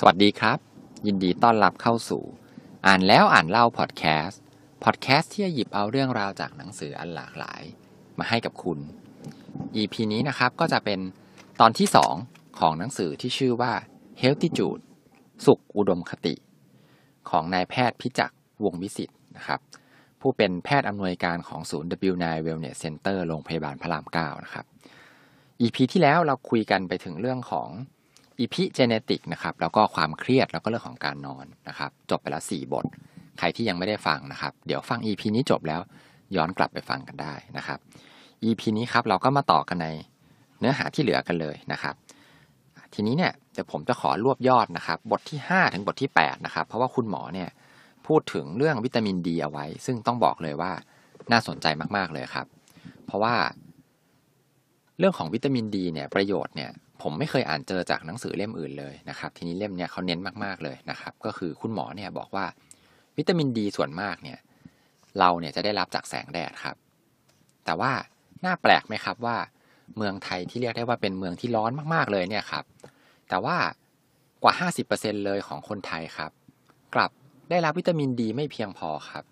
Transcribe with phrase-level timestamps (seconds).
[0.00, 0.58] สวัสดีครับ
[1.06, 2.22] ยินดีต้อนรับเข้าสู่
[2.86, 4.40] อ่านแล้วอ่านเล่าพอดแคสต์
[4.84, 7.62] พอดแคสต์ที่จะหยิบเอาเรื่องราวจากหนังสืออันหลากหลาย
[8.18, 8.78] มาให้กับคุณ
[9.76, 11.00] EP นี้นะครับก็จะเป็น
[11.60, 11.88] ตอนที่
[12.22, 13.72] 2 ของหนังสือที่ชื่อว่า
[14.20, 14.82] Healthitude
[15.46, 16.34] สุขอุดมคติ
[17.30, 18.30] ของนายแพทย์พิจัก
[18.64, 19.60] วงวิสิตนะครับ
[20.20, 24.64] ผู้เป็นแพทย์อำนวยการของศูนย์ W9 Wellness Center โรงพยาบาลพระราม 9 นะครับ
[25.60, 27.68] EP ที่แล้วเราคุยกันไปถึงเรื่องของ
[28.38, 32.84] อีพิเจเนติกนะครับแล้วก็ความเครียดแล้วก็เรื่องของการนอนนะครับ จบไปแล้ว 4 บท
[33.38, 35.80] ใครที่ยังไม่ได้ฟังนะครับ เดี๋ยวฟัง EP นี้จบแล้ว
[36.36, 37.78] ย้อนกลับไปฟังกันได้นะครับ
[38.44, 39.88] EP นี้ครับเราก็มาต่อกันใน
[40.60, 41.94] เนื้อหาที่เหลือกันเลยนะครับ
[42.94, 47.48] ทีนี้เนี่ยเดี๋ยวผมจะขอรวบยอดนะครับ บทที่ 5 ถึงบทที่8นะครับเพราะว่าคุณหมอเนี่ย
[48.06, 50.72] พูดถึงเรื่องวิตามินดีเอาไว้ ซึ่งต้องบอกเลยว่า
[51.32, 52.46] น่าสนใจมาก ๆ เลยครับ
[53.06, 53.34] เพราะว่า
[54.98, 56.70] เรื่องของวิตามินดีเนี่ยประโยชน์เนี่ย
[57.02, 62.46] ผมไม่เคยอ่านเจอจากหนังสือเล่มอื่นเลยนะครับ ทีนี้เล่มเนี้ยเขาเน้นมากๆเลยนะครับ ก็คือคุณหมอเนี่ยบอกว่า
[63.16, 64.38] วิตามินดีส่วนมากเนี่ย
[65.18, 66.76] เราเนี่ยจะได้รับจากแสงแดดครับ
[67.64, 67.92] แต่ว่า
[68.44, 69.36] น่าแปลกไหมครับว่า
[69.96, 72.64] เมืองไทยที่เรียกได้ว่าเป็นเมืองที่ร้อนมากๆเลยเนี่ยครับ
[73.28, 73.56] แต่ว่า
[74.42, 74.54] กว่า
[74.90, 76.30] 50%เลยของคนไทยครับ
[76.94, 77.10] กลับ
[77.50, 79.24] ได้รับวิตามินดีไม่เพียงพอครับ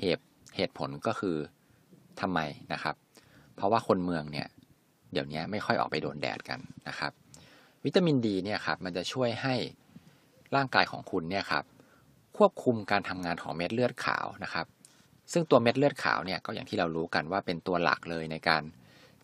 [0.00, 0.24] เหตุ
[0.56, 1.36] เหตุผลก็คือ
[2.20, 2.40] ทำไม
[2.72, 2.94] นะครับ
[3.56, 4.48] เพราะว่าคนเมืองเนี่ย
[5.12, 7.12] เดี๋ยวนี้ไม่ค่อยออกไปโดนแดดกันนะครับ
[7.84, 9.54] วิตามินดีเนี่ยครับมันจะช่วยให้
[10.56, 11.64] ร่างกายของคุณเนี่ยครับ
[12.36, 14.66] ควบคุมการทำงานของเม็ดเลือดขาวนะครับ
[15.32, 18.62] ซึ่งตัวเม็ดเลือดขาวเนี่ยก็อย่างที่เรารู้กันว่าเป็นตัวหลักเลยในการ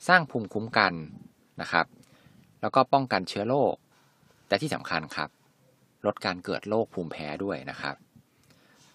[0.09, 0.93] สร้างภูมิคุ้มกัน
[1.61, 1.87] นะครับ
[2.61, 3.75] แล้วก็ป้องกันเชื้อโรค
[4.49, 5.31] แต่ที่สำคัญครับ
[6.07, 7.97] ลดการเกิดโรคภูมิแพ้ด้วยนะครับ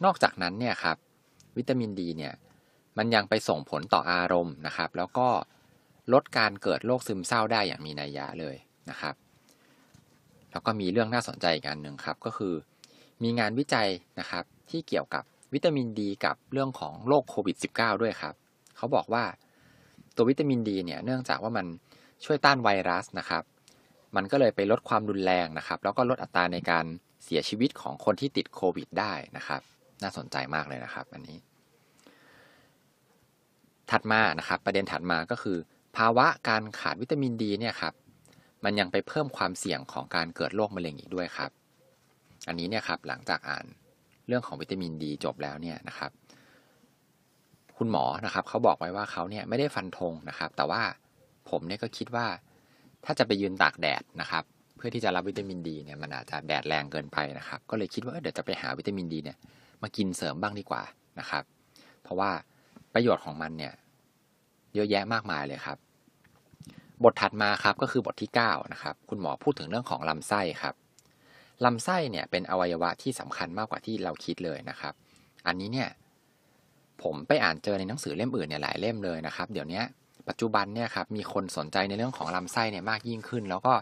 [0.04, 0.98] นอกจากนั้นเนี่ยครับ
[1.58, 2.34] วิตามินดีเนี่ย
[2.98, 5.28] มันยังไปส่งผลต่ออารมณ์นะครับ แล้วก็
[6.14, 8.56] ลดการเกิดโรคซึมเศร้าได้อย่างมีนัยยะเลย
[8.90, 9.16] นะครับ
[10.52, 12.54] แล้วก็มีเรื่องน่าสนใจอีกอันหนึ่งครับ ก็คือ
[13.24, 18.34] มีงานวิจัยนะครับ ที่เกี่ยวกับวิตามินดีกับเรื่องของโรคโควิด -19 ด้วยครับ
[18.78, 19.24] เขาบอกว่า
[20.16, 21.66] ตัววิตามินดีเนี่ยเนื่องจากว่ามัน
[22.26, 23.44] ช่วยต้านไวรัสนะครับ
[24.16, 26.86] มันก็เลยไปลดความรุนแรงนะครับ แล้วก็ลดอัตราในการ
[27.24, 29.62] เสียชีวิตของคนที่ติดโควิดได้นะครับ
[30.04, 31.38] น่าสนใจมากเลยนะครับ อันนี้
[33.92, 35.58] ถัดมานะครับ ประเด็นถัดมาก็คือ
[36.04, 37.94] ภาวะการขาดวิตามินดีเนี่ยครับ
[38.64, 41.52] มันยังไปเพิ่มความเสี่ยงของการเกิดโรคมะเร็งอีกด้วยครับ
[42.48, 43.66] อันนี้เนี่ยครับหลังจากอ่าน
[44.28, 46.12] เรื่องของวิตามินดีจบแล้วเนี่ยนะครับ
[47.78, 50.82] คุณหมอนะครับเขาบอกไว้ว่าเขาเนี่ยไม่ได้ฟันธงนะครับ แต่ว่า
[51.50, 52.28] ผมเนี่ยก็คิดว่า
[53.06, 54.44] ถ้าจะไปยืนตากแดดนะครับ
[54.76, 59.38] เพื่อที่จะรับวิตามินดีเนี่ยมันอาจจะแดดแรงเกินไปนะครับ ก็เลยคิดว่าเดี๋ยวจะไปหาวิตามินดีเนี่ย
[59.82, 60.84] มากินเสริมบ้างดีกว่า
[61.20, 61.44] นะครับ
[62.04, 62.32] เพราะว่า
[62.94, 63.74] ประโยชน์ของมันเนี่ย
[64.76, 65.78] เยอะแยะมากมายเลยครับ
[67.04, 70.76] บทถัดมาครับก็คือบทที่ 9 นะครับ คุณหมอพูดถึงเรื่องของลำไส้ครับ
[71.66, 74.94] ลำไส้เนี่ยเป็นอวัยวะที่สำคัญมากกว่าที่เราคิดเลยนะครับ
[75.48, 75.90] อันนี้เนี่ย
[77.04, 79.82] ผมไปอ่านเจอในหนังสือเล่มอื่นเนี่ยหลายเล่มเลยนะครับ เดี๋ยวนี้
[80.30, 83.74] ปัจจุบันเนี่ยครับมีคนสนใจในเรื่องของลำไส้เนี่ยมากยิ่งขึ้น แล้วก็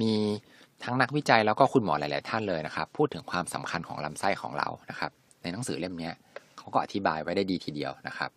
[0.00, 0.12] มี
[0.84, 5.10] ทั้งนักวิจัยแล้วก็คุณหมอหลาย ๆ ท่านเลยนะครับ พูดถึงความสำคัญของลำไส้ของเรานะครับ
[5.42, 6.10] ในหนังสือเล่มนี้
[6.58, 8.30] เขาก็อธิบายไว้ได้ดีทีเดียวนะครับ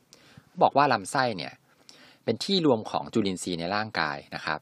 [0.61, 1.53] บอกว่าลำไส้เนี่ย
[2.23, 4.59] เป็นที่รวมของจุลินทรีย์ในร่างกายนะครับ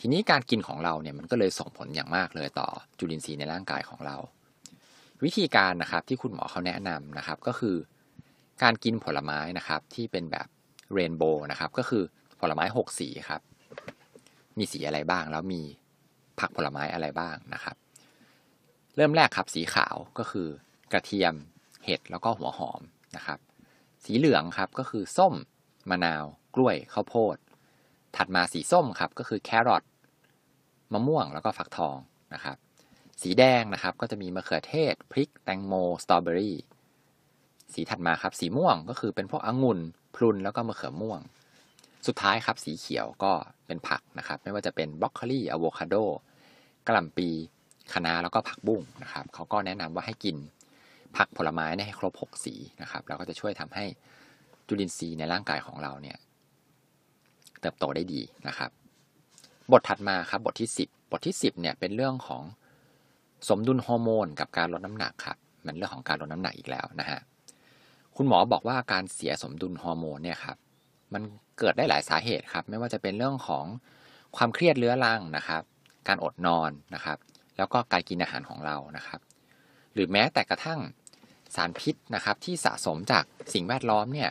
[0.00, 2.68] ทีนี้การกินของเราเนี่ยมันก็เลยส่งผลอย่างมากเลยต่อ
[2.98, 4.16] จุลินทรีย์ในร่างกายของเรา
[5.24, 7.76] วิธีการนะครับที่คุณหมอเขาแนะนำนะครับก็คือ
[8.62, 10.46] การกินผลไม้นะครับที่เป็นแบบ
[10.92, 12.02] เรนโบว์นะครับก็คือ
[12.40, 13.42] ผลไม้ 6 สีครับ
[14.58, 15.62] มีสีอะไรบ้างแล้วมี
[16.38, 17.76] ผักผลไม้อะไรบ้างนะครับ
[18.96, 20.48] เริ่มแรกครับสีขาวก็คือ
[20.92, 21.34] กระเทียม
[21.84, 22.80] เห็ดแล้วก็หัวหอม
[23.16, 23.38] นะครับ
[24.04, 25.34] สีเหลืองครับก็คือส้ม
[25.90, 26.24] มะนาว
[26.54, 27.36] กล้วยข้าวโพด
[28.16, 29.82] ถัดมาสีส้มครับก็คือแครอท
[30.92, 31.96] มะม่วงแล้วก็ฝักทอง
[32.34, 32.56] นะครับ
[33.22, 36.56] สีแดงนะครับก็จะมีมะเขือเทศ พริก แตงโม สตรอเบอรี่
[37.74, 39.78] สีถัดมาครับ สีม่วงก็คือเป็นพวกองุ่น
[40.14, 41.20] พลุนแล้วก็มะเขือม่วง
[42.06, 43.32] สุดท้ายครับสีเขียวก็
[43.66, 45.94] เป็นผักนะครับ ไม่ว่าจะเป็นบรอกโคลีอะโวคาโด
[46.86, 47.28] กระหล่ำปี
[47.92, 50.36] คะน้าแล้วก็ผักบุ้งนะครับเขาก็แนะนำว่าให้กิน
[51.16, 53.84] ผักผลไม้ให้ครบ 6 สีนะครับ แล้วก็จะช่วยทำให้
[54.66, 56.18] จุลินทรีย์ในร่างกายของเราเนี่ย
[57.60, 58.70] เติบโตได้ดีนะครับ
[59.72, 62.42] บทถัดมาครับบทที่ 10 บทที่ 10เนี่ยเป็นเรื่องของ
[63.48, 65.36] สมดุลฮอร์โมนกับการลดน้ำหนักครับ
[65.66, 67.20] มันเรื่องของการลดน้ำหนักอีกแล้วนะฮะ
[68.16, 70.56] คุณหมอบอกว่าการเสียสมดุลฮอร์โมนเนี่ยครับ
[71.12, 71.22] มัน
[71.58, 73.64] เกิดได้หลายสาเหตุครับ ไม่ว่าจะเป็นเรื่องของ
[74.36, 75.62] ความเครียดเรื้อรังนะครับ
[76.08, 77.18] การอดนอนนะครับ
[77.56, 79.20] แล้วก็การกินอาหารของเรานะครับ
[79.94, 80.80] หรือแม้แต่กระทั่ง
[81.54, 83.24] สารพิษนะครับที่สะสมจาก
[83.54, 84.30] สิ่งแวดล้อมเนี่ย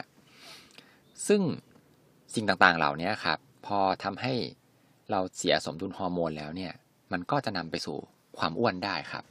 [1.27, 1.41] ซึ่ง
[2.33, 4.33] สิ่งต่างๆเหล่านี้ครับ พอทำให้
[5.11, 6.73] เราเสียสมดุลฮอร์โมนแล้วเนี่ย
[7.11, 7.97] มันก็จะนำไปสู่
[8.37, 9.23] ความอ้วนได้ครับ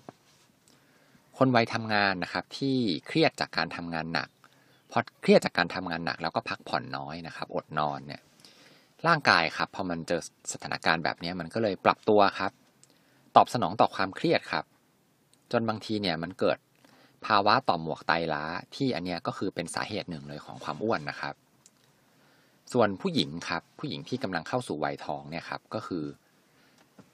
[1.38, 4.28] คนวัยทำงานนะครับ ที่เครียดจากการทำงานหนัก
[4.90, 8.20] พอเครียดจากการทำงานหนักแล้วก็พักผ่อนน้อยนะครับ อดนอนเนี่ย
[9.06, 10.20] ร่างกายครับ พอมันเจอ
[10.52, 12.52] สถานการณ์แบบนี้มันก็เลยปรับตัวครับ
[13.36, 14.64] ตอบสนองต่อความเครียดครับ
[15.52, 16.58] จนบางทีเนี่ยมันเกิด
[17.26, 21.34] ภาวะต่อมหมวกไตล้าที่อันเนี้ยก็คือเป็นสาเหตุหนึ่งเลยของความอ้วนนะครับ
[22.72, 26.04] ส่วนผู้หญิงครับ ผู้หญิงที่กำลังเข้าสู่วัยทองเนี่ยครับก็คือ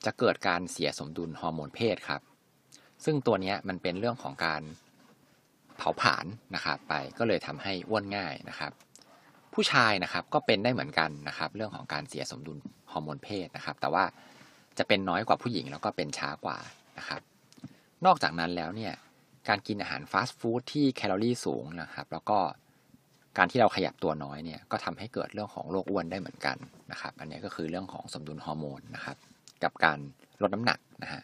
[0.04, 2.20] จะเกิดการเสียสมดุลฮอร์โมนเพศครับ
[3.04, 4.62] ซึ่งตัวนี้มันเป็นเรื่องของการ
[5.76, 8.72] เผาผลาญนะครับ ไปก็เลยทำให้อ้วนง่ายนะครับ
[9.54, 12.58] ผู้ชายนะครับก็เป็นได้เหมือนกันนะครับ เรื่องของการเสียสมดุล
[12.92, 14.04] ฮอร์โมนเพศนะครับ แต่ว่า
[14.78, 16.58] จะเป็นน้อยกว่าผู้หญิงแล้วก็เป็นช้ากว่า
[16.98, 17.20] นะครับ
[18.06, 18.94] นอกจากนั้นแล้วเนี่ย
[19.48, 22.38] การกินอาหารฟาสต์ฟู้ดที่แคลอรี่สูงนะครับ แล้วก็
[23.38, 26.56] การที่เราขยับตัวน้อยเนี่ยก็ทำให้เกิดเรื่องของโรคอ้วนได้เหมือนกัน
[26.92, 29.16] นะครับ อันนี้ก็คือเรื่องของสมดุลฮอร์โมนนะครับ
[29.62, 29.98] กับการ
[30.42, 31.22] ลดน้ำหนักนะฮะ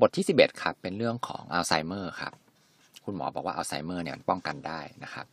[0.00, 2.32] บทที่ 11ครับเป็นเรื่องของอัลไซเมอร์ครับ
[3.04, 5.26] คุณหมอบอกว่าอัลไซเมอร์เนี่ยมันป้องกันได้นะครับ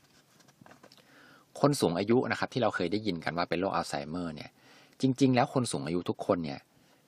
[1.59, 4.49] คนสูงอายุนะครับ ที่เราเคยได้ยินกันว่าเป็นโรคอัลไซเมอร์เนี่ย
[5.01, 6.59] จริง ๆ แล้วคนสูงอายุทุกคนเนี่ย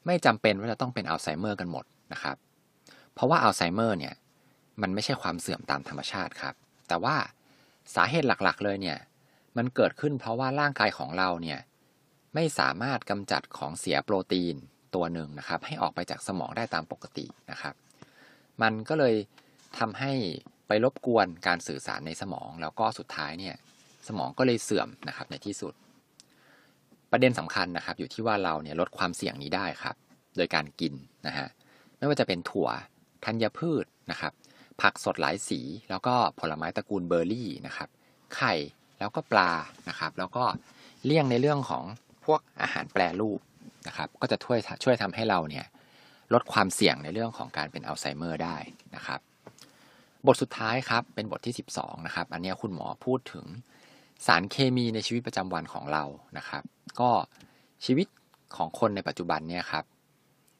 [0.05, 2.35] ไม่จำเป็นว่าจะต้องเป็นอัลไซเมอร์กันหมดนะครับ
[3.13, 4.13] เพราะว่าอัลไซเมอร์เนี่ย
[4.81, 6.55] มันไม่ใช่ความเสื่อมตามธรรมชาติครับ
[6.87, 7.15] แต่ว่า
[7.95, 8.97] สาเหตุหลักๆ เลยเนี่ย
[9.57, 11.59] มันเกิดขึ้นเพราะว่าร่างกายของเราเนี่ย
[12.35, 14.55] ไม่สามารถกำจัดของเสียโปรตีน
[14.95, 17.75] ตัวหนึ่งนะครับ ให้ออกไปจากสมองได้ตามปกตินะครับ
[18.61, 19.15] มันก็เลย
[19.79, 20.11] ทำให้
[20.67, 23.55] ไปรบกวนการสื่อสารในสมอง แล้วก็สุดท้ายเนี่ย
[24.07, 25.73] สมองก็เลยเสื่อมนะครับในที่สุด
[27.11, 29.95] ประเด็นสำคัญนะครับ อยู่ที่ว่าเราเนี่ยลดความเสี่ยงนี้ได้ครับ
[30.37, 30.93] โดยการกิน
[31.27, 31.47] นะฮะ
[31.97, 32.69] ไม่ว่าจะเป็นถั่ว
[33.25, 34.33] ธัญพืชนะครับ
[34.81, 37.89] ผักสดหลายสี แล้วก็ผลไม้ตระกูลเบอร์รี่นะครับ
[38.35, 38.53] ไข่
[38.99, 39.51] แล้วก็ปลา
[39.89, 40.43] นะครับ แล้วก็
[41.05, 41.83] เลี่ยงในเรื่องของ
[42.25, 43.39] พวกอาหารแปรรูป
[43.87, 45.65] นะครับ ก็จะช่วยช่วยทำให้เราเนี่ย
[46.33, 48.57] ลดความเสี่ยงในเรื่องของการเป็นอัลไซเมอร์ได้
[48.95, 49.19] นะครับ
[50.25, 53.45] บทสุดท้ายครับเป็นบทที่ 12 นะครับ อันนี้คุณหมอพูดถึง
[54.25, 56.03] สารเคมีในชีวิตประจำวันของเรา
[56.37, 56.63] นะครับ
[56.99, 57.09] ก็
[57.85, 58.07] ชีวิต
[58.55, 59.85] ของคนในปัจจุบันเนี่ยครับ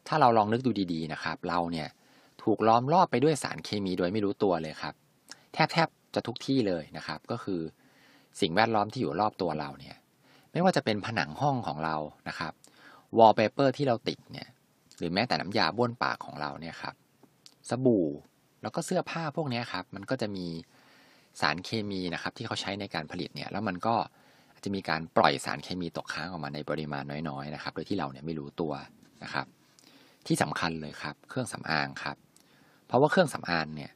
[0.08, 1.88] ถ้าเราลองนึกดูดีๆนะครับ เราเนี่ย
[2.46, 4.94] ถูกล้อมรอบไปด้วยสารเคมีโดยไม่รู้ตัวเลยครับ
[5.54, 7.62] แทบแทบจะทุกที่เลยนะครับ ก็คือ
[8.42, 9.96] สิ่งแวดล้อมที่อยู่รอบตัวเราเนี่ย
[10.52, 11.96] ไม่ว่าจะเป็นผนังห้องของเรา
[12.30, 12.54] นะครับ
[13.18, 14.48] วอลเปเปอร์ที่เราติดเนี่ย
[14.98, 16.96] หรือแม้แต่น้ำยาบ้วนปากของเราเนี่ยครับ
[17.70, 18.08] สบู่
[18.62, 20.48] แล้วก็เสื้อผ้าพวกนี้ครับ มันก็จะมี
[21.42, 23.96] สารเคมีนะครับ ที่เขาใช้ในการผลิตเนี่ย แล้วมันก็
[24.64, 28.74] จะมีการปล่อยสารเคมีตกค้างออกมาในปริมาณน้อยๆนะครับ โดยที่เราเนี่ยไม่รู้ตัว
[29.24, 29.46] นะครับ
[30.28, 32.18] ที่สำคัญเลยครับ เครื่องสำอางครับ
[32.88, 33.92] เพราะว่าเครื่องสำอางเนี่ย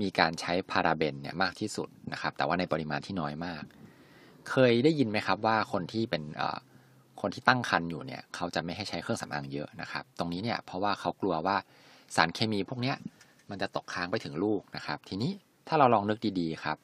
[0.00, 3.62] มีการใช้พาราเบนเนี่ยมากที่สุดนะครับ แต่ว่าในปริมาณที่น้อยมาก
[4.50, 6.22] เคยได้ยินไหมครับว่าคนที่เป็น
[7.20, 11.56] คนที่ตั้งครรภ์อยู่เนี่ยเขาจะไม่ให้ใช้เครื่องสำอางเยอะนะครับ ตรงนี้เนี่ยเพราะว่าเขากลัวว่า
[12.16, 12.96] สารเคมีพวกเนี้ย
[13.50, 15.32] มันจะตกค้างไปถึงลูกนะครับ ทีนี้
[15.68, 16.76] ถ้าเราลองนึกดีๆครับ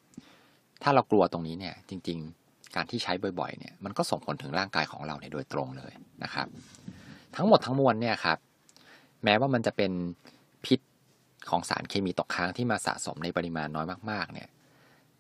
[0.83, 5.93] ถ้าเรากลัวตรงนี้เนี่ยจริง ๆ การที่ใช้บ่อยๆเนี่ยมันก็ส่งผลถึงร่างกายของเราเนี่ยโดยตรงเลย
[6.25, 6.47] นะครับ
[7.37, 8.39] ทั้งหมดทั้งมวลเนี่ยครับ
[9.25, 9.93] แม้ว่ามันจะเป็น
[11.51, 14.49] ของสารเคมีตกค้างที่มาสะสมในปริมาณน้อยมากๆเนี่ย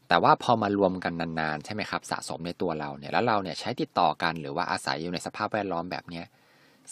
[0.08, 6.24] แต่ว่าพอมารวมกันนานๆใช่ไหมครับสะสมในตัวเราเนี่ยแล้วเราเนี่ยใช้ติดต่อกันหรือว่าอาศัยอยู่ในสภาพแวดล้อมแบบเนี้ย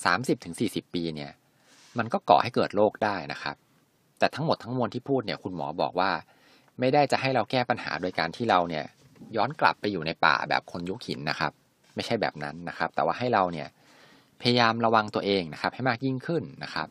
[0.04, 1.30] สามสิบถึงสี่สิบปีเนี่ย
[1.98, 3.56] มันก็ก่อให้เกิดโรคได้นะครับ
[4.18, 6.10] แต่ทั้งหมดทั้งมวลที่พูดเนี่ยคุณหมอบอกว่า
[6.80, 8.84] ไม่ได้จะให้เราแก้ปัญหาโดยการที่เราเนี่ย
[9.36, 11.52] ย้อนกลับไปอยู่ในป่าแบบคนยุคหินนะครับ
[11.94, 13.68] ไม่ใช่แบบนั้นนะครับ แต่ว่าให้เราเนี่ย
[14.40, 16.88] พยายามระวังตัวเองนะครับ ให้มากยิ่งขึ้นนะครับ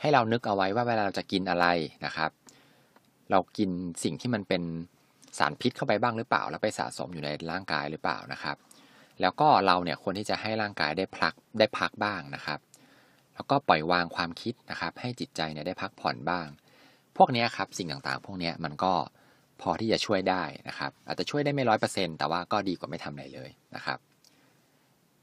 [0.00, 1.66] ให้เรานึกเอาไว้ว่าเวลาเราจะกินอะไร
[2.06, 2.30] นะครับ
[3.30, 3.70] เรากิน
[4.04, 4.62] สิ่งที่มันเป็น
[5.38, 8.56] สารพิษเข้าไปบ้างหรือเปล่า แล้วไปสะสมอยู่ในร่างกายหรือเปล่านะครับ
[9.20, 12.58] แล้วก็เราเนี่ยควรที่จะให้ร่างกายได้พักได้พักบ้างนะครับ
[13.34, 16.46] แล้วก็ปล่อยวางความคิดนะครับ ให้จิตใจเนี่ยได้พักผ่อนบ้าง
[17.16, 18.92] พวกนี้ครับสิ่งต่างๆ พวกนี้มันก็
[19.60, 23.98] พอที่จะช่วยได้นะครับ อาจจะช่วยได้ไม่ร้อยเปอร์เซ็นต์แต่ว่าก็ดีกว่าไม่ทำอะไรเลยนะครับ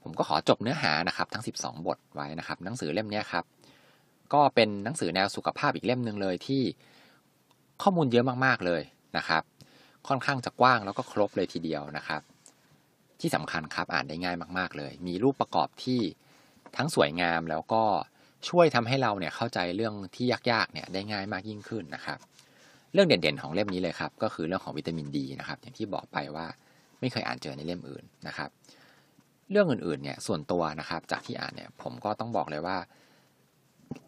[0.02, 3.44] ผมก็ขอจบเนื้อหานะครับ ทั้ง 12 บทไว้นะครับ หนังสือเล่มนี้ครับ
[4.32, 6.62] ก็เป็นหนังสือแนวสุขภาพอีกเล่มหนึ่งเลยที่
[7.82, 8.82] ข้อมูลเยอะมากๆเลย
[9.16, 9.42] นะครับ
[10.08, 12.22] ค่อนข้างจะกว้างแล้วก็ครบเลยทีเดียวนะครับ
[13.20, 16.00] ที่สำคัญครับอ่านได้ง่ายมาก ๆ เลย มีรูปประกอบที่
[16.76, 17.82] ทั้งสวยงามแล้วก็
[18.48, 22.18] ช่วยทำให้เราเนี่ยเข้าใจเรื่องที่ยากๆเนี่ยได้ง่ายมากยิ่งขึ้นนะครับ
[22.92, 26.46] เรื่องเด่นๆของเล่มนี้เลยครับ ก็คือเรื่องของวิตามินดีนะครับ อย่างที่บอกไปว่า
[27.00, 28.50] ไม่เคยอ่านเจอในเล่มอื่นนะครับ
[29.50, 32.76] เรื่องอื่นๆเนี่ยส่วนตัวนะครับ จากที่อ่านเนี่ยผมก็ต้องบอกเลยว่า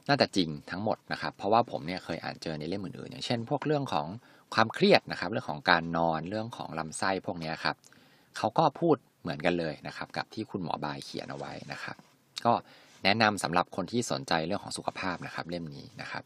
[0.09, 4.07] น่าจะจริงทั้งหมดนะครับ เพราะว่าผมเนี่ยเคยอ่านเจอในเล่มอื่นๆอย่างเช่น พวกเรื่องของ
[4.55, 7.77] ความเครียดนะครับ เรื่องของการนอนเรื่องของลำไส้พวกนี้ครับ
[8.37, 11.97] เขาก็พูดเหมือนกันเลยนะครับ กับที่คุณหมอบายเขียนเอาไว้นะครับ
[12.45, 12.53] ก็
[13.05, 16.23] แนะนำสำหรับคนที่สนใจเรื่องของสุขภาพนะครับ เล่มนี้นะครับ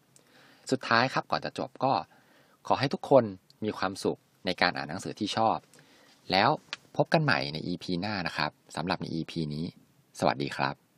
[0.71, 1.93] สุดท้ายครับก่อนจะจบก็
[2.67, 3.25] ขอให้ทุกคน
[3.65, 5.59] มีความสุขในการอ่านหนังสือที่ชอบ
[6.33, 6.51] แล้ว
[6.97, 9.65] พบกันใหม่ใน EP หน้านะครับสำหรับใน EP นี้
[10.19, 10.90] สวัสดีครับ